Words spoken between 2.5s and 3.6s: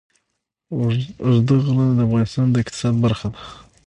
د اقتصاد برخه ده.